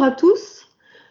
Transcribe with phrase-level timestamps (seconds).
[0.00, 0.66] Bonjour à tous.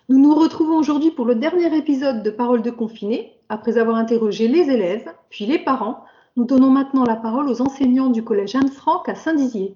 [0.09, 3.35] Nous nous retrouvons aujourd'hui pour le dernier épisode de Parole de confiné.
[3.47, 6.03] Après avoir interrogé les élèves, puis les parents,
[6.35, 9.75] nous donnons maintenant la parole aux enseignants du collège Anne-Franck à Saint-Dizier.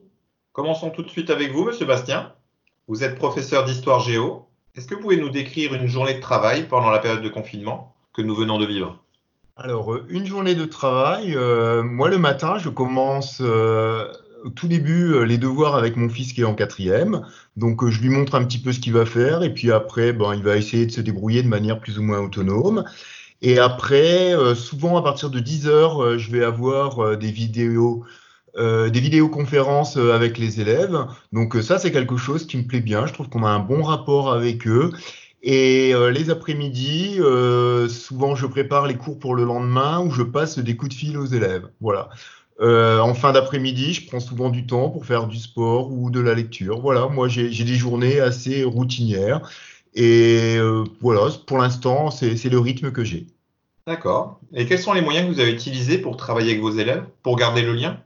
[0.52, 2.34] Commençons tout de suite avec vous, Monsieur Bastien.
[2.88, 4.48] Vous êtes professeur d'histoire géo.
[4.74, 7.94] Est-ce que vous pouvez nous décrire une journée de travail pendant la période de confinement
[8.14, 8.98] que nous venons de vivre?
[9.58, 14.12] Alors, euh, une journée de travail, euh, moi le matin, je commence euh,
[14.56, 17.26] tout début les devoirs avec mon fils qui est en quatrième.
[17.58, 20.34] Donc, je lui montre un petit peu ce qu'il va faire et puis après, ben,
[20.36, 22.84] il va essayer de se débrouiller de manière plus ou moins autonome.
[23.42, 28.06] Et après, souvent à partir de 10 heures, je vais avoir des vidéos
[28.56, 31.08] euh, des vidéoconférences euh, avec les élèves.
[31.32, 33.08] Donc euh, ça, c'est quelque chose qui me plaît bien.
[33.08, 34.92] Je trouve qu'on a un bon rapport avec eux.
[35.42, 37.20] Et les après-midi,
[37.90, 41.18] souvent je prépare les cours pour le lendemain ou je passe des coups de fil
[41.18, 41.68] aux élèves.
[41.82, 42.08] Voilà.
[42.60, 46.34] En fin d'après-midi, je prends souvent du temps pour faire du sport ou de la
[46.34, 46.80] lecture.
[46.80, 49.50] Voilà, moi j'ai des journées assez routinières.
[49.96, 50.58] Et
[51.02, 53.28] voilà, pour l'instant, c'est le rythme que j'ai.
[53.86, 54.40] D'accord.
[54.54, 57.36] Et quels sont les moyens que vous avez utilisés pour travailler avec vos élèves, pour
[57.36, 58.00] garder le lien?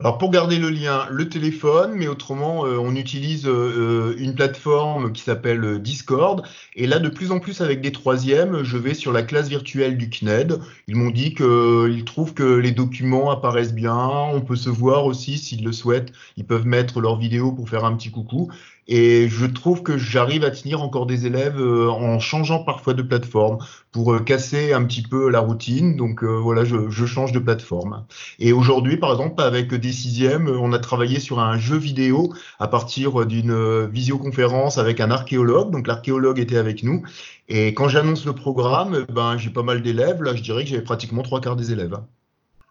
[0.00, 5.12] Alors pour garder le lien, le téléphone, mais autrement, euh, on utilise euh, une plateforme
[5.12, 6.42] qui s'appelle Discord.
[6.74, 9.98] Et là, de plus en plus avec des troisièmes, je vais sur la classe virtuelle
[9.98, 10.58] du CNED.
[10.88, 13.94] Ils m'ont dit qu'ils euh, trouvent que les documents apparaissent bien.
[13.98, 16.12] On peut se voir aussi s'ils le souhaitent.
[16.38, 18.50] Ils peuvent mettre leur vidéo pour faire un petit coucou.
[18.92, 23.58] Et je trouve que j'arrive à tenir encore des élèves en changeant parfois de plateforme
[23.92, 25.96] pour casser un petit peu la routine.
[25.96, 28.04] Donc voilà, je, je, change de plateforme.
[28.40, 32.66] Et aujourd'hui, par exemple, avec des sixième, on a travaillé sur un jeu vidéo à
[32.66, 35.70] partir d'une visioconférence avec un archéologue.
[35.70, 37.02] Donc l'archéologue était avec nous.
[37.48, 40.22] Et quand j'annonce le programme, ben, j'ai pas mal d'élèves.
[40.22, 41.98] Là, je dirais que j'avais pratiquement trois quarts des élèves.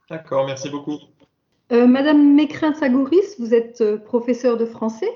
[0.09, 0.97] D'accord, merci beaucoup.
[1.71, 5.11] Euh, Madame Mécrin-Sagouris, vous êtes euh, professeur de français?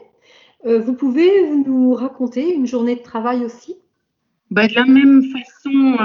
[0.66, 3.76] Euh, vous pouvez nous raconter une journée de travail aussi?
[4.50, 5.98] Bah, De la même façon,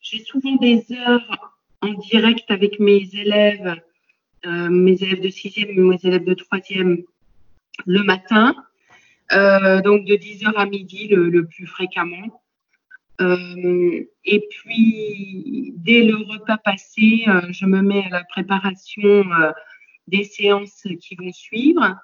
[0.00, 3.80] j'ai souvent des heures en direct avec mes élèves,
[4.46, 7.02] euh, mes élèves de sixième et mes élèves de troisième
[7.86, 8.54] le matin,
[9.32, 12.42] euh, donc de 10h à midi le, plus fréquemment.
[13.20, 19.24] Euh, et puis, dès le repas passé, je me mets à la préparation
[20.08, 21.96] des séances qui vont suivre,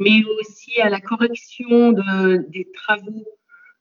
[0.00, 3.26] mais aussi à la correction de, des travaux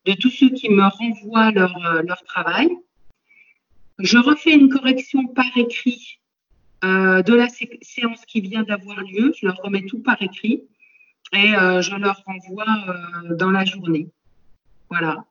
[0.06, 2.69] de tous ceux qui me renvoient leur, leur travail.
[4.00, 6.19] Je refais une correction par écrit
[6.84, 9.34] euh, de la séance qui vient d'avoir lieu.
[9.40, 10.63] Je leur remets tout par écrit
[11.31, 14.09] et euh, je leur renvoie euh, dans la journée.
[14.90, 15.23] Voilà.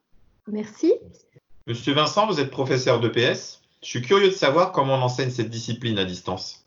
[0.46, 0.94] Merci.
[1.66, 3.60] Monsieur Vincent, vous êtes professeur de PS.
[3.82, 6.61] Je suis curieux de savoir comment on enseigne cette discipline à distance.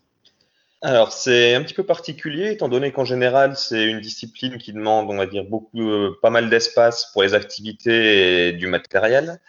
[0.86, 5.10] Alors, c'est un petit peu particulier, étant donné qu'en général, c'est une discipline qui demande,
[5.10, 5.90] on va dire, beaucoup,
[6.22, 9.42] pas mal d'espace pour les activités et du matériel.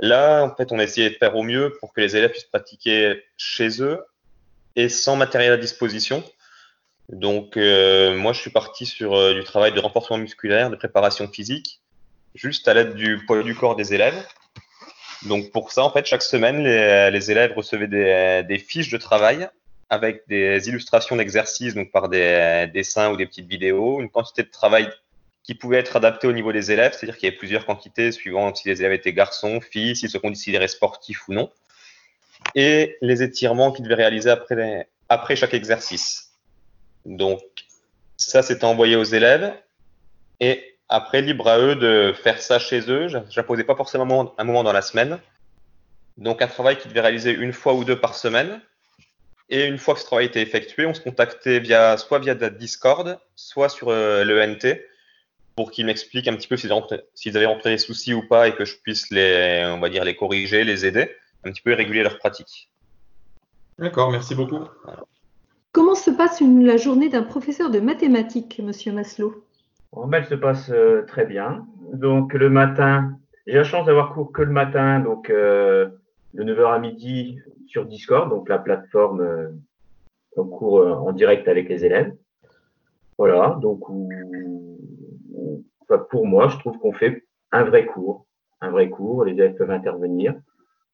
[0.00, 2.42] Là, en fait, on a essayé de faire au mieux pour que les élèves puissent
[2.42, 4.04] pratiquer chez eux
[4.74, 6.24] et sans matériel à disposition.
[7.08, 11.28] Donc, euh, moi, je suis parti sur euh, du travail de renforcement musculaire, de préparation
[11.28, 11.82] physique,
[12.34, 14.26] juste à l'aide du poids du corps des élèves.
[15.26, 19.48] Donc, pour ça, en fait, chaque semaine, les, élèves recevaient des, fiches de travail
[19.94, 24.50] avec des illustrations d'exercices, donc par des dessins ou des petites vidéos, une quantité de
[24.50, 24.90] travail
[25.42, 28.54] qui pouvait être adapté au niveau des élèves, c'est-à-dire qu'il y avait plusieurs quantités suivant
[28.54, 31.50] si les élèves étaient garçons, filles, s'ils se considéraient sportifs ou non,
[32.54, 36.32] et les étirements qu'ils devaient réaliser après, après chaque exercice.
[37.04, 37.42] Donc,
[38.16, 39.52] ça, c'était envoyé aux élèves,
[40.40, 43.08] et après, libre à eux de faire ça chez eux.
[43.08, 45.18] Je n'imposais pas forcément un moment dans la semaine.
[46.16, 48.60] Donc, un travail qu'ils devaient réaliser une fois ou deux par semaine.
[49.50, 53.18] Et une fois que ce travail était effectué, on se contactait via, soit via Discord,
[53.36, 54.82] soit sur euh, le NT
[55.56, 58.64] pour qu'ils m'expliquent un petit peu s'ils avaient rencontré des soucis ou pas et que
[58.64, 61.10] je puisse les, on va dire, les corriger, les aider,
[61.44, 62.70] un petit peu et réguler leur pratique.
[63.78, 64.60] D'accord, merci beaucoup.
[65.72, 69.44] Comment se passe une, la journée d'un professeur de mathématiques, Monsieur Maslow?
[69.92, 71.66] Ben, Elle se passe euh, très bien.
[71.92, 75.88] Donc le matin, j'ai la chance d'avoir cours que le matin, donc euh,
[76.34, 81.68] de 9h à midi sur Discord, donc la plateforme euh, cours euh, en direct avec
[81.68, 82.12] les élèves.
[83.16, 83.80] Voilà, donc
[86.10, 88.26] pour moi, je trouve qu'on fait un vrai cours,
[88.60, 90.34] un vrai cours, les élèves peuvent intervenir,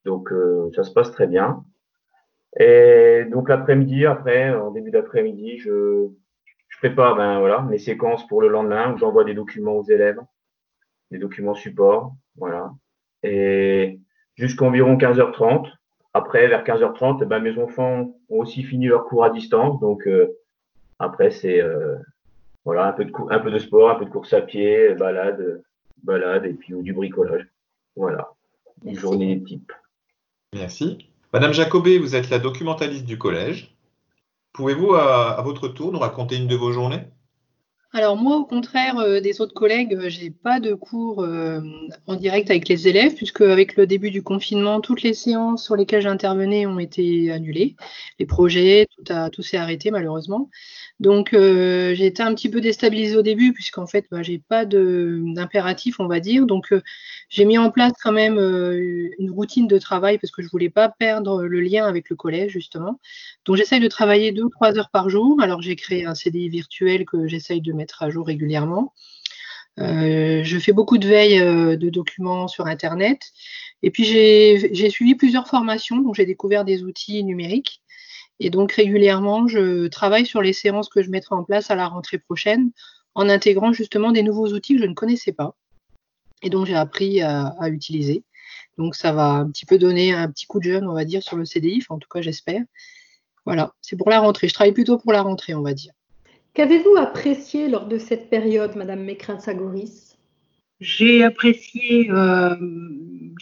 [0.04, 1.64] donc euh, ça se passe très bien.
[2.58, 6.08] Et donc l'après-midi, après, en début d'après-midi, je,
[6.68, 10.20] je prépare ben, voilà, mes séquences pour le lendemain où j'envoie des documents aux élèves,
[11.10, 12.74] des documents support, voilà.
[13.22, 14.00] Et
[14.40, 15.70] jusqu'à environ 15h30.
[16.14, 20.36] Après, vers 15h30, ben, mes enfants ont aussi fini leur cours à distance, donc euh,
[20.98, 21.96] après c'est euh,
[22.64, 25.62] voilà, un peu de, un peu de sport, un peu de course à pied, balade,
[26.02, 27.46] balade et puis du bricolage.
[27.94, 28.30] Voilà,
[28.84, 29.72] une journée type.
[30.54, 31.10] Merci.
[31.32, 33.76] Madame Jacobé, vous êtes la documentaliste du collège.
[34.52, 37.04] Pouvez-vous, à, votre tour, nous raconter une de vos journées?
[37.92, 41.60] Alors moi, au contraire euh, des autres collègues, euh, j'ai pas de cours euh,
[42.06, 45.74] en direct avec les élèves, puisque avec le début du confinement, toutes les séances sur
[45.74, 47.74] lesquelles j'intervenais ont été annulées.
[48.20, 50.50] Les projets, tout, a, tout s'est arrêté malheureusement.
[51.00, 55.98] Donc j'ai été un petit peu déstabilisée au début puisqu'en fait bah, j'ai pas d'impératif
[55.98, 56.46] on va dire.
[56.46, 56.74] Donc
[57.30, 60.68] j'ai mis en place quand même euh, une routine de travail parce que je voulais
[60.68, 63.00] pas perdre le lien avec le collège justement.
[63.46, 65.40] Donc j'essaye de travailler deux trois heures par jour.
[65.40, 68.92] Alors j'ai créé un CDI virtuel que j'essaye de mettre à jour régulièrement.
[69.78, 73.20] je fais beaucoup de veille de documents sur Internet.
[73.82, 77.80] Et puis j'ai suivi plusieurs formations, donc j'ai découvert des outils numériques.
[78.40, 81.86] Et donc régulièrement, je travaille sur les séances que je mettrai en place à la
[81.86, 82.72] rentrée prochaine
[83.14, 85.54] en intégrant justement des nouveaux outils que je ne connaissais pas
[86.42, 88.24] et dont j'ai appris à, utiliser.
[88.78, 91.22] Donc ça va un petit peu donner un petit coup de jeune, on va dire,
[91.22, 92.62] sur le CDI, en tout cas j'espère.
[93.44, 94.48] Voilà, c'est pour la rentrée.
[94.48, 95.92] Je travaille plutôt pour la rentrée, on va dire.
[96.54, 100.10] Qu'avez-vous apprécié lors de cette période, Madame Mécrin-Sagoris
[100.80, 102.56] j'ai apprécié euh,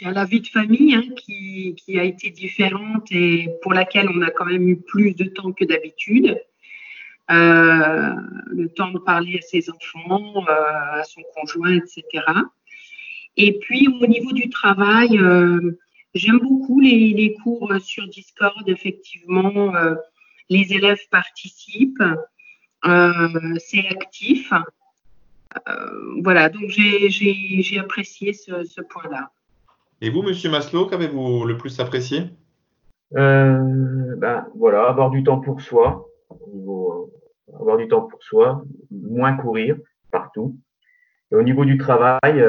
[0.00, 4.30] la vie de famille hein, qui, qui, a été différente et pour laquelle on a
[4.32, 6.36] quand même eu plus de temps que d'habitude.
[7.30, 8.14] Euh,
[8.46, 12.24] le temps de parler à ses enfants, euh, à son conjoint, etc.
[13.38, 15.78] Et puis au niveau du travail, euh,
[16.12, 18.68] j'aime beaucoup les, les, cours sur Discord.
[18.68, 19.94] Effectivement, euh,
[20.50, 22.02] les élèves participent,
[22.84, 24.52] euh, c'est actif.
[25.68, 29.30] Euh, voilà, donc j'ai apprécié ce, point-là.
[30.00, 32.24] Et vous, Monsieur Maslow, qu'avez-vous le plus apprécié?
[33.16, 39.34] Euh, ben, voilà, avoir du temps pour soi, euh, avoir du temps pour soi, moins
[39.36, 39.76] courir
[40.10, 40.56] partout.
[41.30, 42.44] Et au niveau du travail,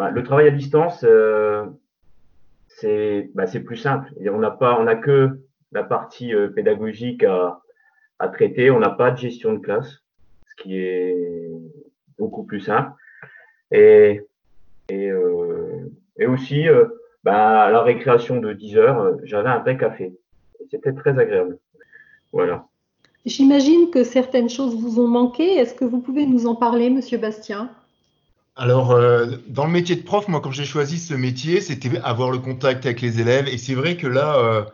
[0.00, 1.04] ben, le travail à distance,
[2.68, 4.10] c'est ben, plus simple.
[4.26, 5.38] on n'a pas, on a que
[5.72, 7.60] la partie pédagogique à,
[8.28, 8.70] traiter.
[8.70, 10.02] On n'a pas de gestion de classe,
[10.48, 11.50] ce qui est
[12.18, 12.92] beaucoup plus simple.
[13.72, 14.22] Et,
[14.90, 15.90] euh,
[16.26, 16.86] aussi, euh,
[17.22, 20.14] bah, à la récréation de 10 heures, euh, j'avais un vrai café.
[20.70, 21.58] C'était très agréable.
[22.32, 22.66] Voilà.
[23.26, 25.44] J'imagine que certaines choses vous ont manqué.
[25.56, 27.70] Est-ce que vous pouvez nous en parler, Monsieur Bastien?
[28.60, 28.88] Alors,
[29.48, 32.86] dans le métier de prof, moi, quand j'ai choisi ce métier, c'était avoir le contact
[32.86, 33.48] avec les élèves.
[33.48, 34.66] Et c'est vrai que là,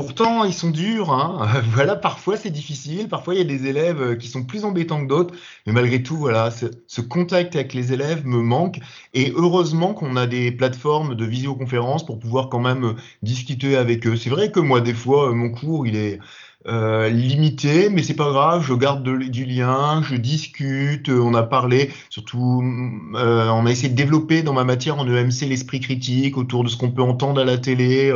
[0.00, 1.12] Pourtant, ils sont durs.
[1.12, 1.46] Hein.
[1.74, 3.08] voilà, parfois c'est difficile.
[3.08, 5.34] Parfois, il y a des élèves euh, qui sont plus embêtants que d'autres.
[5.66, 8.78] Mais malgré tout, voilà, ce, contact avec les élèves me manque.
[9.12, 14.06] Et heureusement qu'on a des plateformes de visioconférence pour pouvoir quand même euh, discuter avec
[14.06, 14.16] eux.
[14.16, 16.18] C'est vrai que moi, des fois, euh, mon cours, il est
[16.66, 21.42] euh, limité, mais c'est pas grave, je garde du lien, je discute, euh, on a
[21.42, 22.62] parlé, surtout,
[23.14, 26.68] euh, on a essayé de développer dans ma matière en EMC l'esprit critique autour de
[26.68, 28.12] ce qu'on peut entendre à la télé,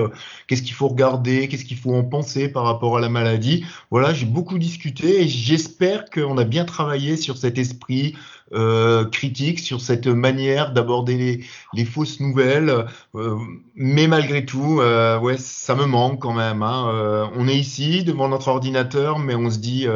[0.47, 3.65] qu'est-ce qu'il faut regarder, qu'est-ce qu'il faut en penser par rapport à la maladie.
[3.91, 8.15] Voilà, j'ai beaucoup discuté et j'espère qu'on a bien travaillé sur cet esprit
[8.53, 12.87] euh, critique sur cette manière d'aborder les, fausses nouvelles.
[13.15, 13.39] Euh,
[13.75, 16.63] mais malgré tout, euh, ouais, ça me manque quand même.
[16.63, 17.31] Hein.
[17.35, 19.87] on est ici devant notre ordinateur, mais on se dit,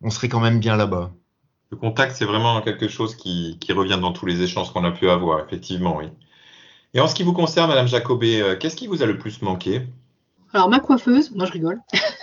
[0.00, 1.10] on serait quand même bien là-bas.
[1.70, 5.08] Le contact, c'est vraiment quelque chose qui, revient dans tous les échanges qu'on a pu
[5.10, 6.06] avoir, effectivement, oui.
[6.94, 9.82] Et en ce qui vous concerne, Madame Jacobé, qu'est-ce qui vous a le plus manqué?
[10.52, 11.80] Alors, ma coiffeuse, non, je rigole.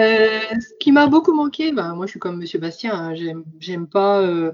[0.00, 3.14] Euh, ce qui m'a beaucoup manqué, ben, moi je suis comme Monsieur Bastien, hein,
[3.58, 4.52] j'aime pas, euh,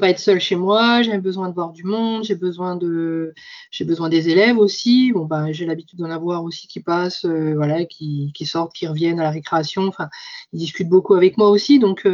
[0.00, 3.34] pas être seule chez moi, j'ai besoin de voir du monde, j'ai besoin de,
[3.70, 5.12] j'ai besoin des élèves aussi.
[5.12, 8.86] Bon ben j'ai l'habitude d'en avoir aussi qui passent, euh, voilà, qui, qui, sortent, qui
[8.86, 9.82] reviennent à la récréation.
[9.82, 10.08] Enfin,
[10.52, 12.08] ils discutent beaucoup avec moi aussi, donc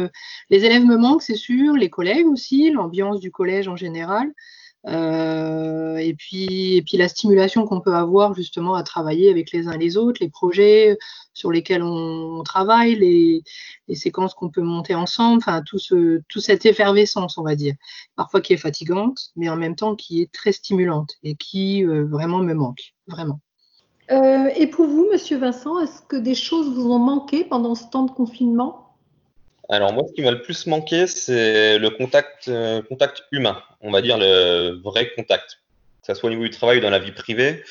[0.49, 4.33] les élèves me manquent, c'est sûr, les collègues aussi, l'ambiance du collège en général.
[4.87, 9.67] Euh, et, puis, et puis la stimulation qu'on peut avoir justement à travailler avec les
[9.67, 10.97] uns et les autres, les projets
[11.33, 13.43] sur lesquels on, travaille, les,
[13.95, 17.75] séquences qu'on peut monter ensemble, enfin tout, ce, tout cette effervescence, on va dire,
[18.15, 22.05] parfois qui est fatigante, mais en même temps qui est très stimulante et qui euh,
[22.05, 23.39] vraiment me manque, vraiment.
[24.11, 27.85] Euh, et pour vous, Monsieur Vincent, est-ce que des choses vous ont manqué pendant ce
[27.89, 28.88] temps de confinement?
[29.69, 32.81] Alors moi, ce qui m'a le plus manqué, c'est le contact, euh,
[33.31, 35.59] humain, on va dire le vrai contact,
[36.01, 37.63] que ce soit au niveau du travail ou dans la vie privée.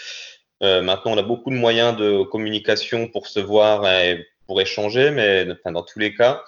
[0.63, 5.11] Euh, maintenant, on a beaucoup de moyens de communication pour se voir et pour échanger,
[5.11, 6.45] mais dans tous les cas,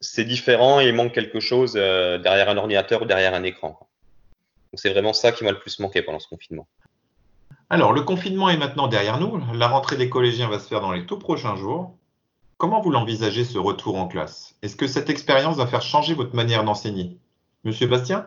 [0.00, 3.88] c'est différent il manque quelque chose euh, derrière un ordinateur ou derrière un écran.
[4.74, 6.68] C'est vraiment ça qui m'a le plus manqué pendant ce confinement.
[7.70, 9.42] Alors, le confinement est maintenant derrière nous.
[9.54, 11.97] La rentrée des collégiens va se faire dans les tout prochains jours.
[12.58, 14.54] Comment vous l'envisagez ce retour en classe?
[14.62, 17.16] Est-ce que cette expérience va faire changer votre manière d'enseigner?
[17.64, 18.26] Monsieur Bastien?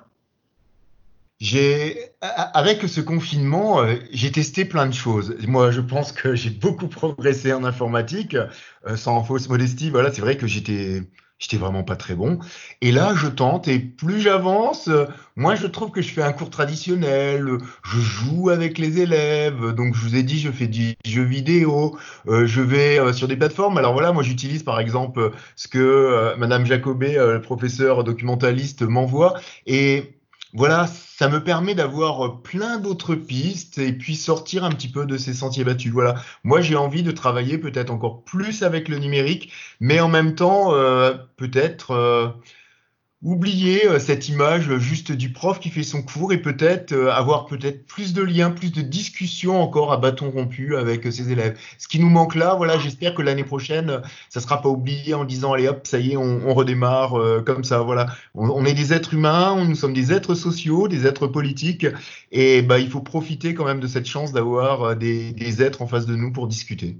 [2.21, 5.35] Avec ce confinement, euh, j'ai testé plein de choses.
[5.47, 9.89] Moi, je pense que j'ai beaucoup progressé en informatique, euh, sans fausse modestie.
[9.89, 11.01] Voilà, c'est vrai que j'étais,
[11.41, 12.39] j'étais vraiment pas très bon.
[12.79, 15.05] Et là, je tente, et plus j'avance, euh,
[15.35, 17.49] moins je trouve que je fais un cours traditionnel.
[17.83, 19.73] Je joue avec les élèves.
[19.73, 21.97] Donc, je vous ai dit, je fais du jeu vidéo.
[22.27, 23.77] je vais sur des plateformes.
[23.77, 29.33] Alors voilà, moi, j'utilise par exemple ce que Madame Jacobet, professeur documentaliste, m'envoie.
[29.65, 30.20] Et
[30.53, 35.05] voilà, ça me permet d'avoir euh, plein d'autres pistes et puis sortir un petit peu
[35.05, 35.91] de ces sentiers battus.
[35.91, 40.35] Voilà, moi j'ai envie de travailler peut-être encore plus avec le numérique, mais en même
[40.35, 42.29] temps euh, peut-être euh,
[43.23, 47.45] oublier euh, cette image juste du prof qui fait son cours et peut-être euh, avoir
[47.45, 51.57] peut-être plus de liens, plus de discussions encore à bâton rompu avec euh, ses élèves.
[51.77, 55.23] Ce qui nous manque là, voilà, j'espère que l'année prochaine, ça sera pas oublié en
[55.23, 57.81] disant allez hop, ça y est, on, redémarre comme ça.
[57.81, 61.85] Voilà, on, est des êtres humains, nous sommes des êtres sociaux, des êtres politiques,
[62.31, 65.87] et bah il faut profiter quand même de cette chance d'avoir des, des êtres en
[65.87, 66.97] face de nous pour discuter.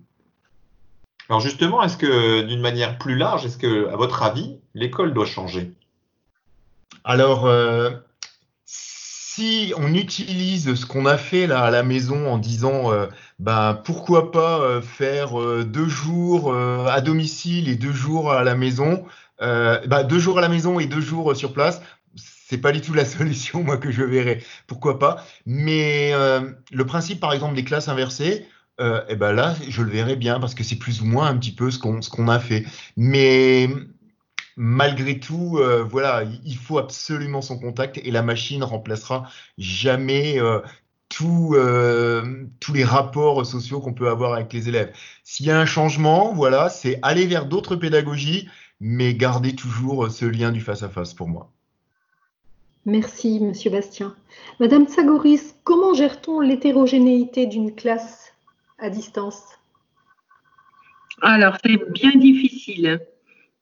[1.28, 5.26] Alors justement, est-ce que d'une manière plus large, est-ce que, à votre avis, l'école doit
[5.26, 5.74] changer?
[7.04, 7.92] Alors, euh,
[8.66, 13.08] si on utilise ce qu'on a fait là à la maison en disant, euh,
[13.40, 15.34] bah, pourquoi pas euh, faire
[15.66, 19.06] deux jours à domicile et deux jours à la maison,
[19.40, 21.82] bah, deux jours à la maison et deux jours sur place,
[22.16, 24.44] c'est pas du tout la solution, moi, que je verrais.
[24.68, 25.26] Pourquoi pas?
[25.46, 26.14] Mais
[26.72, 28.48] le principe, par exemple, des classes inversées,
[28.82, 31.38] euh, et ben là, je le verrais bien parce que c'est plus ou moins un
[31.38, 32.66] petit peu ce qu'on ce qu'on a fait.
[32.98, 33.70] Mais
[34.64, 39.28] malgré tout, euh, voilà, il faut absolument son contact et la machine remplacera
[39.58, 40.60] jamais euh,
[41.24, 44.94] euh, tous les rapports sociaux qu'on peut avoir avec les élèves.
[45.24, 48.50] S'il y a un changement, voilà, c'est aller vers d'autres pédagogies,
[48.80, 51.50] mais garder toujours ce lien du face-à-face pour moi.
[52.86, 54.16] Merci, Monsieur Bastien.
[54.60, 58.32] Madame Tsagoris, comment gère-t-on l'hétérogénéité d'une classe
[58.78, 59.42] à distance?
[61.24, 63.02] Alors, c'est bien difficile.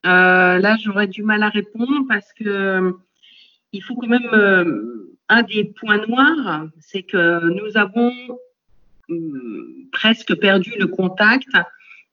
[0.05, 2.91] Euh, là, j'aurais du mal à répondre parce que euh,
[3.73, 8.13] il faut quand même euh, un des points noirs, c'est que nous avons
[9.91, 11.49] presque perdu le contact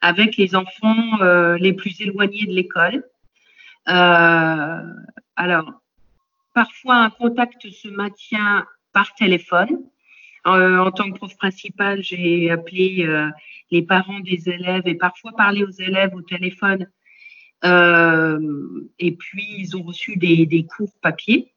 [0.00, 1.18] avec les enfants
[1.56, 3.04] les plus éloignés de l'école.
[3.84, 5.72] alors,
[6.54, 9.82] parfois un contact se maintient par téléphone.
[10.44, 13.06] en tant que prof principal, j'ai appelé
[13.70, 16.86] les parents des élèves et parfois parlé aux élèves au téléphone
[17.62, 21.52] et puis, ils ont reçu des, des cours papier.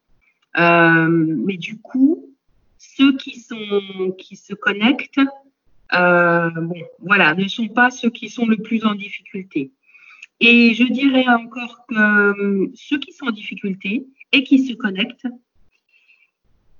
[0.57, 2.35] Euh, mais du coup,
[2.77, 5.21] ceux qui, sont, qui se connectent,
[5.93, 9.71] euh, bon, voilà, ne sont pas ceux qui sont le plus en difficulté.
[10.39, 15.27] Et je dirais encore que ceux qui sont en difficulté et qui se connectent,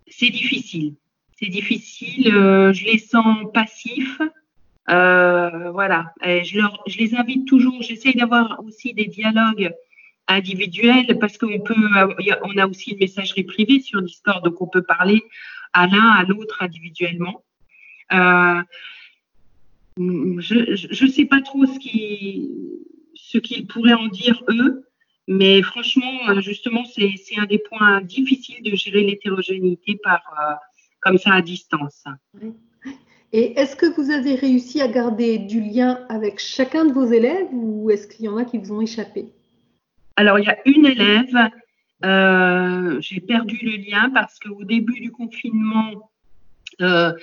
[0.07, 0.95] c'est difficile.
[1.37, 4.21] C'est difficile, je les sens passifs,
[4.89, 9.71] euh, voilà, je, les invite toujours, j'essaye d'avoir aussi des dialogues
[10.27, 11.75] individuels parce qu'on peut,
[12.43, 15.23] on a aussi une messagerie privée sur Discord, donc on peut parler
[15.73, 17.43] à l'un, à l'autre individuellement.
[18.13, 18.61] Euh,
[19.97, 22.49] je ne sais pas trop ce qu'ils
[23.15, 24.85] ce qu'ils pourraient en dire eux,
[25.27, 30.55] mais franchement, justement, c'est un des points difficiles de gérer l'hétérogénéité par euh,
[31.01, 32.05] comme ça à distance.
[33.31, 37.47] Et est-ce que vous avez réussi à garder du lien avec chacun de vos élèves
[37.51, 39.27] ou est-ce qu'il y en a qui vous ont échappé?
[40.15, 41.49] Alors, il y a une élève,
[42.03, 46.11] euh, j'ai perdu le lien parce qu'au début du confinement,
[46.81, 47.13] euh,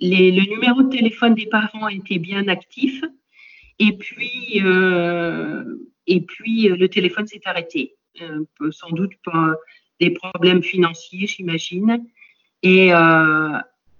[0.00, 3.04] le numéro de téléphone des parents était bien actif
[3.78, 5.76] et puis, euh,
[6.08, 7.94] et puis le téléphone s'est arrêté.
[8.70, 9.34] sans doute pour
[10.00, 12.04] des problèmes financiers, j'imagine.
[12.62, 12.92] Et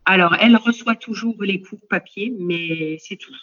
[0.05, 3.37] alors, elle reçoit toujours les cours papier, mais c'est tout.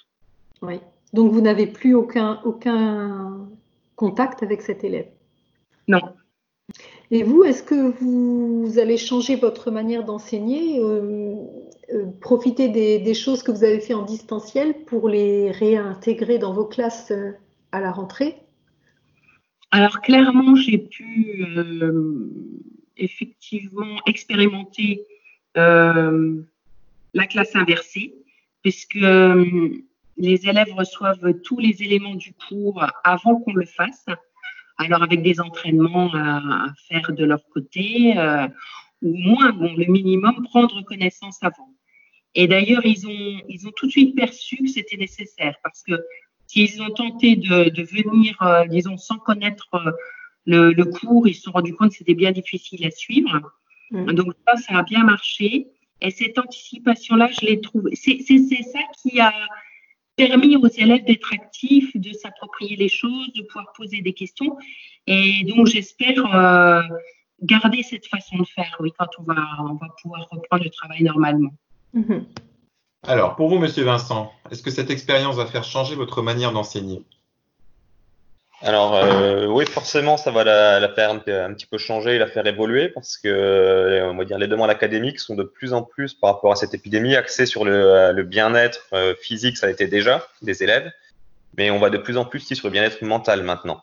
[0.62, 0.80] Oui.
[1.14, 3.48] Donc, vous n'avez plus aucun, aucun
[3.96, 5.08] contact avec cet élève?
[5.88, 6.02] Non.
[7.12, 11.34] Et vous, est-ce que vous allez changer votre manière d'enseigner, euh,
[11.92, 16.66] euh, profiter des, choses que vous avez fait en distanciel pour les réintégrer dans vos
[16.66, 17.32] classes euh,
[17.72, 18.36] à la rentrée?
[19.72, 21.46] Alors clairement, j'ai pu
[22.98, 25.06] effectivement expérimenter
[25.56, 28.14] la classe inversée,
[28.62, 29.70] puisque euh,
[30.18, 34.06] les élèves reçoivent tous les éléments du cours avant qu'on le fasse.
[34.78, 38.48] Alors avec des entraînements à, faire de leur côté, euh,
[39.02, 41.74] ou moins, bon, le minimum, prendre connaissance avant.
[42.36, 45.94] Et d'ailleurs, ils ont, ils ont tout de suite perçu que c'était nécessaire parce que
[46.48, 49.92] s'ils ont tenté de, venir, euh, disons, sans connaître euh,
[50.46, 53.52] le, le, cours, ils se sont rendus compte que c'était bien difficile à suivre.
[53.92, 54.12] Mmh.
[54.14, 55.68] Donc ça, ça a bien marché.
[56.02, 57.96] Et cette anticipation-là, je l'ai trouvée.
[57.96, 59.34] C'est ça qui a
[60.16, 64.58] permis aux élèves d'être actifs, de s'approprier les choses, de pouvoir poser des questions.
[65.08, 66.82] Et donc, j'espère euh,
[67.42, 71.04] garder cette façon de faire, oui, quand on va, on va pouvoir reprendre le travail
[71.04, 71.52] normalement.
[71.94, 72.20] Mmh.
[73.04, 77.04] Alors, pour vous, Monsieur Vincent, est-ce que cette expérience va faire changer votre manière d'enseigner?
[78.62, 82.46] Alors euh, oui, forcément, ça va la, la, faire un, petit peu changer la faire
[82.46, 86.14] évoluer parce que euh, on va dire les demandes académiques sont de plus en plus
[86.14, 89.88] par rapport à cette épidémie axées sur le, le bien-être euh, physique, ça a été
[89.88, 90.92] déjà des élèves,
[91.58, 93.82] mais on va de plus en plus sur le bien-être mental maintenant.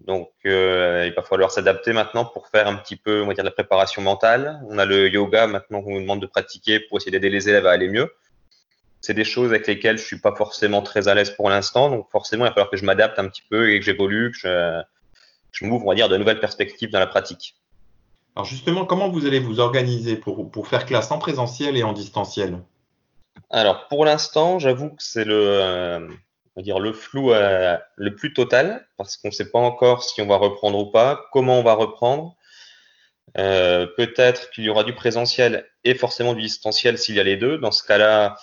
[0.00, 3.44] Donc euh, il va falloir s'adapter maintenant pour faire un petit peu, on va dire,
[3.44, 4.60] la préparation mentale.
[4.68, 7.66] On a le yoga maintenant qu'on nous demande de pratiquer pour essayer d'aider les élèves
[7.66, 8.10] à aller mieux
[9.08, 11.88] c'est des choses avec lesquelles je suis pas forcément très à l'aise pour l'instant.
[11.88, 14.36] Donc forcément, il va falloir que je m'adapte un petit peu et que j'évolue, que
[14.36, 14.82] je,
[15.50, 17.56] je m'ouvre, on va dire, de nouvelles perspectives dans la pratique.
[18.36, 21.94] Alors justement, comment vous allez vous organiser pour, pour faire classe en présentiel et en
[21.94, 22.58] distanciel?
[23.48, 26.00] Alors pour l'instant, j'avoue que c'est le, euh,
[26.54, 30.04] on va dire le flou euh, le plus total parce qu'on ne sait pas encore
[30.04, 32.36] si on va reprendre ou pas, comment on va reprendre.
[33.38, 37.38] Euh, Peut-être qu'il y aura du présentiel et forcément du distanciel s'il y a les
[37.38, 37.56] deux.
[37.56, 38.36] Dans ce cas-là,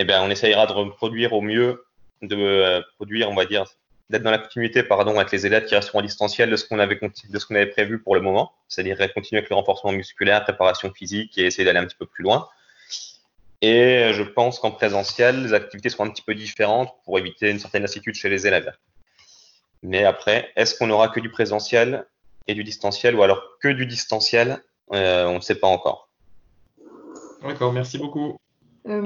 [0.00, 1.84] eh bien, on essayera de reproduire au mieux,
[2.22, 3.64] de euh, produire, on va dire,
[4.10, 7.00] d'être dans la continuité, pardon, avec les élèves qui resteront en de ce qu'on avait,
[7.50, 11.64] avait prévu pour le moment, c'est-à-dire continuer avec le renforcement musculaire, préparation physique et essayer
[11.64, 12.48] d'aller un petit peu plus loin.
[13.60, 17.58] Et je pense qu'en présentiel, les activités seront un petit peu différentes pour éviter une
[17.58, 18.72] certaine lassitude chez les élèves.
[19.82, 22.06] Mais après, est-ce qu'on aura que du présentiel
[22.46, 24.62] et du distanciel ou alors que du distanciel?
[24.92, 26.08] Euh, On ne sait pas encore.
[27.42, 28.38] D'accord, merci beaucoup.
[28.88, 29.02] Euh,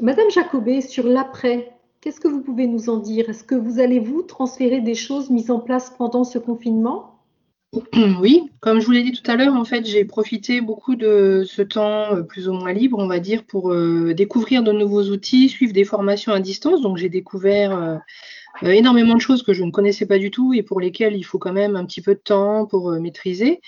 [0.00, 3.28] Madame Jacobet, sur l'après, qu'est-ce que vous pouvez nous en dire?
[3.28, 7.14] Est-ce que vous allez vous transférer des choses mises en place pendant ce confinement?
[8.20, 11.44] Oui, comme je vous l'ai dit tout à l'heure, en fait, j'ai profité beaucoup de
[11.46, 15.04] ce temps euh, plus ou moins libre, on va dire, pour euh, découvrir de nouveaux
[15.10, 16.80] outils, suivre des formations à distance.
[16.80, 18.00] Donc, j'ai découvert
[18.62, 21.38] énormément de choses que je ne connaissais pas du tout et pour lesquelles il faut
[21.38, 23.60] quand même un petit peu de temps pour maîtriser.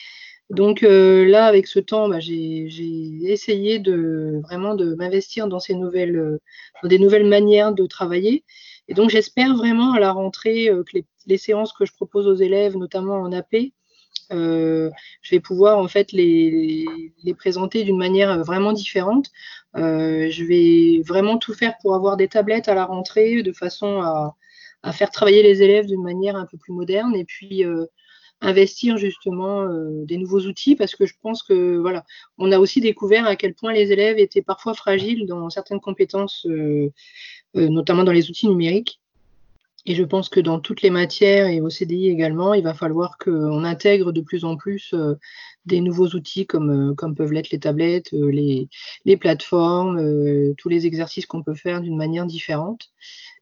[0.50, 2.66] Donc euh, là, avec ce temps, bah, j'ai
[3.22, 6.40] essayé de vraiment de m'investir dans ces nouvelles, euh,
[6.82, 8.44] dans des nouvelles manières de travailler.
[8.88, 12.34] Et donc j'espère vraiment à la rentrée euh, que les, séances que je propose aux
[12.34, 13.72] élèves, notamment en AP,
[14.32, 14.90] je
[15.30, 16.84] vais pouvoir en fait les,
[17.38, 19.26] présenter d'une manière vraiment différente.
[19.74, 24.36] Je vais vraiment tout faire pour avoir des tablettes à la rentrée de façon à,
[24.82, 27.14] à faire travailler les élèves d'une manière un peu plus moderne.
[27.16, 27.64] Et puis
[28.40, 32.04] investir justement euh, des nouveaux outils parce que je pense que voilà,
[32.38, 36.46] on a aussi découvert à quel point les élèves étaient parfois fragiles dans certaines compétences,
[36.48, 36.90] euh,
[37.56, 39.00] euh, notamment dans les outils numériques.
[39.86, 43.16] Et je pense que dans toutes les matières et au CDI également, il va falloir
[43.16, 45.14] qu'on intègre de plus en plus euh,
[45.64, 48.68] des nouveaux outils comme, comme peuvent l'être les tablettes, les,
[49.06, 52.90] les plateformes, tous les exercices qu'on peut faire d'une manière différente.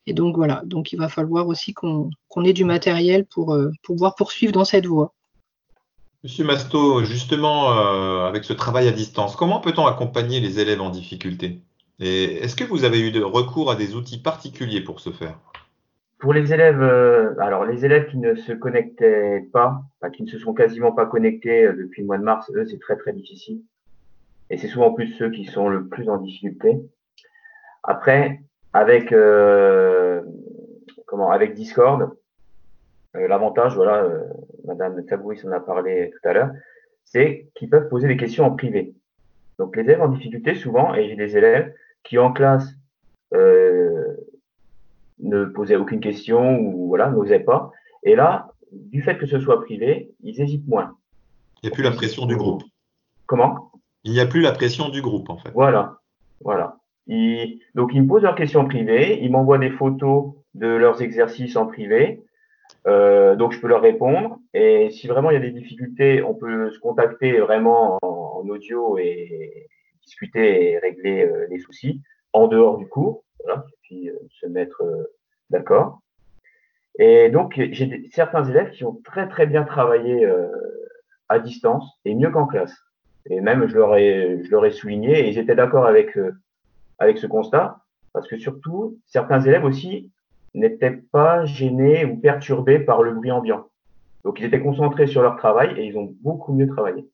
[0.09, 3.71] Et donc voilà, donc il va falloir aussi qu'on qu ait du matériel pour, euh,
[3.83, 5.13] pouvoir poursuivre dans cette voie.
[6.25, 10.89] Monsieur Masto, justement, euh, avec ce travail à distance, comment peut-on accompagner les élèves en
[10.89, 11.61] difficulté?
[12.01, 15.39] Et est-ce que vous avez eu de recours à des outils particuliers pour ce faire?
[16.19, 20.29] Pour les élèves, euh, alors les élèves qui ne se connectaient pas, enfin, qui ne
[20.29, 23.13] se sont quasiment pas connectés euh, depuis le mois de mars, eux, c'est très très
[23.13, 23.61] difficile.
[24.49, 26.81] Et c'est souvent plus ceux qui sont le plus en difficulté.
[27.83, 28.41] Après,
[28.73, 30.23] avec euh,
[31.07, 32.11] comment avec Discord.
[33.17, 34.25] Euh, L'avantage, voilà, euh,
[34.65, 36.51] Madame Tabouis en a parlé tout à l'heure,
[37.05, 38.95] c'est qu'ils peuvent poser des questions en privé.
[39.59, 42.69] Donc les élèves en difficulté souvent, et j'ai des élèves qui en classe
[43.35, 44.17] euh,
[45.19, 49.61] ne posaient aucune question ou voilà n'osaient pas, et là, du fait que ce soit
[49.63, 50.97] privé, ils hésitent moins.
[51.63, 52.63] Il n'y a plus la pression du groupe.
[53.27, 53.73] Comment?
[54.05, 55.51] Il n'y a plus la pression du groupe en fait.
[55.55, 55.99] Voilà,
[56.41, 56.77] voilà.
[57.09, 61.57] Ils, donc, ils me posent leurs questions privées, ils m'envoient des photos de leurs exercices
[61.57, 62.23] en privé.
[62.87, 64.39] Euh, donc, je peux leur répondre.
[64.55, 68.99] Et si vraiment il y a des difficultés, on peut se contacter vraiment en, audio
[68.99, 69.69] et
[70.03, 73.25] discuter et régler euh, les soucis en dehors du cours.
[73.45, 75.05] Voilà, et puis euh, se mettre euh,
[75.51, 76.01] d'accord.
[76.99, 80.49] Et donc, j'ai certains élèves qui ont très très bien travaillé euh,
[81.29, 82.75] à distance et mieux qu'en classe.
[83.31, 86.19] Et même, je leur ai, je leur ai souligné et ils étaient d'accord avec
[86.99, 87.79] avec ce constat,
[88.13, 90.11] parce que surtout, certains élèves aussi
[90.55, 93.69] n'étaient pas gênés ou perturbés par le bruit ambiant.
[94.25, 97.09] Donc, ils étaient concentrés sur leur travail et ils ont beaucoup mieux travaillé.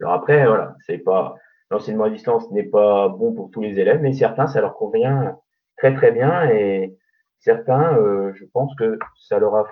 [0.00, 1.34] Alors après, voilà, c'est pas
[1.70, 5.36] l'enseignement à distance n'est pas bon pour tous les élèves, mais certains, ça leur convient
[5.76, 6.96] très très bien et,
[7.40, 9.66] certains, euh, je pense que ça leur a,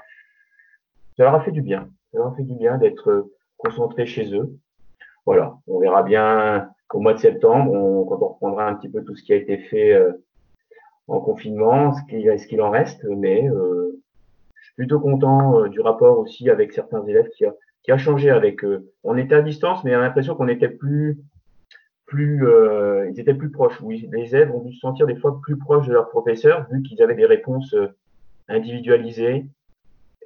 [1.17, 1.89] ça leur a fait du bien.
[2.13, 4.57] Ça leur a fait du bien d'être concentrés chez eux.
[5.27, 7.73] Voilà, on verra bien au mois de septembre,
[8.09, 10.13] quand on reprendra un petit peu tout ce qui a été fait euh,
[11.09, 14.01] en confinement, ce qu'il en reste, mais euh,
[14.55, 18.65] je suis plutôt content euh, du rapport aussi avec certains élèves qui a, changé avec
[18.65, 18.93] eux.
[19.03, 21.19] On était à distance, mais on a l'impression qu'on était plus
[22.07, 22.47] plus,
[23.11, 23.81] ils étaient plus proches.
[23.81, 26.83] Oui, les élèves ont dû se sentir des fois plus proches de leurs professeurs, vu
[26.83, 27.75] qu'ils avaient des réponses
[28.47, 29.47] individualisées.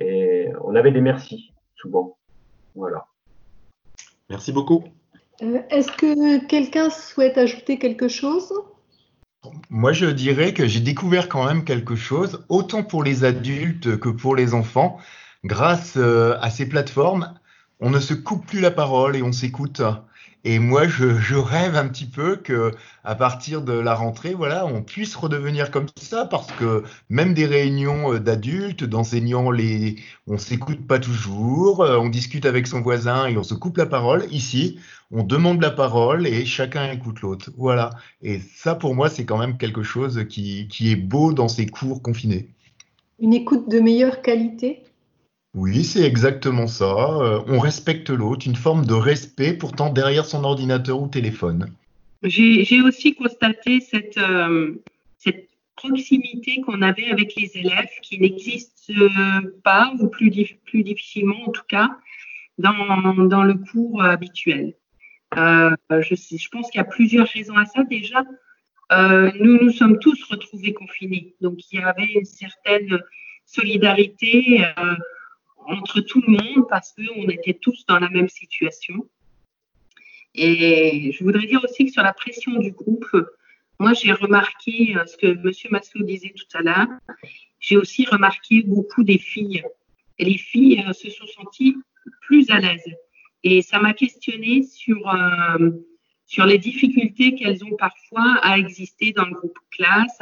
[0.01, 2.19] Et on avait des merci, souvent.
[2.75, 3.07] Voilà.
[4.29, 4.85] Merci beaucoup.
[5.43, 8.53] Euh, est-ce que quelqu'un souhaite ajouter quelque chose?
[9.71, 14.09] Moi, je dirais que j'ai découvert quand même quelque chose, autant pour les adultes que
[14.09, 14.99] pour les enfants.
[15.45, 17.35] Grâce à ces plateformes,
[17.79, 19.81] on ne se coupe plus la parole et on s'écoute.
[20.45, 22.73] Et moi, je, rêve un petit peu que,
[23.05, 27.47] à partir de la rentrée, voilà, on puisse redevenir comme ça, parce que même des
[27.47, 29.97] réunions euh, d'adultes, d'enseignants, les,
[30.27, 33.87] on s'écoute pas toujours, euh, on discute avec son voisin et on se coupe la
[33.87, 34.27] parole.
[34.31, 34.79] Ici,
[35.11, 37.51] on demande la parole et chacun écoute l'autre.
[37.57, 37.91] Voilà.
[38.23, 41.67] Et ça, pour moi, c'est quand même quelque chose qui, qui est beau dans ces
[41.67, 42.49] cours confinés.
[43.19, 44.83] Une écoute de meilleure qualité?
[45.55, 46.95] Oui, c'est exactement ça.
[47.21, 51.73] Euh, on respecte l'autre, une forme de respect pourtant derrière son ordinateur ou téléphone.
[52.23, 54.75] J'ai aussi constaté cette, euh,
[55.19, 58.93] cette proximité qu'on avait avec les élèves qui n'existe
[59.63, 60.31] pas, ou plus,
[60.65, 61.97] plus difficilement en tout cas,
[62.59, 64.75] dans, dans le cours habituel.
[65.37, 67.83] Euh, je, pense qu'il y a plusieurs raisons à ça.
[67.85, 68.25] Déjà,
[68.91, 71.35] nous nous sommes tous retrouvés confinés.
[71.41, 72.99] Donc, il y avait une certaine
[73.45, 74.65] solidarité
[75.67, 79.07] entre tout le monde parce qu'on était tous dans la même situation.
[80.35, 83.11] Et je voudrais dire aussi que sur la pression du groupe,
[83.79, 85.53] moi j'ai remarqué euh, ce que M.
[85.71, 86.89] Maslow disait tout à l'heure,
[87.61, 89.63] j'ai aussi remarqué beaucoup des filles.
[90.19, 91.77] Et les filles euh, se sont senties
[92.23, 92.89] plus à l'aise.
[93.45, 95.71] Et ça m'a questionné sur, euh,
[96.27, 100.19] sur les difficultés qu'elles ont parfois à exister dans le groupe classe,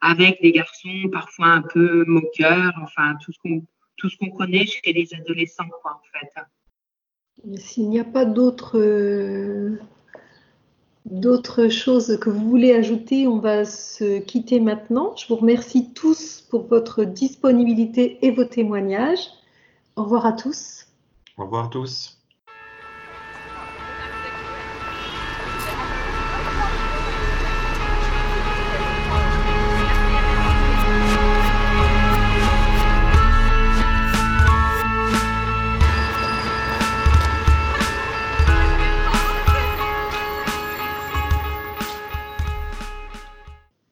[0.00, 3.62] avec des garçons parfois un peu moqueurs, enfin tout ce qu'on
[3.98, 7.58] tout ce qu'on connaît chez les adolescents, quoi, en fait.
[7.58, 9.76] S'il n'y a pas d'autres
[11.04, 15.14] d'autres choses que vous voulez ajouter, on va se quitter maintenant.
[15.16, 19.26] Je vous remercie tous pour votre disponibilité et vos témoignages.
[19.96, 20.86] Au revoir à tous.
[21.36, 22.17] Au revoir à tous.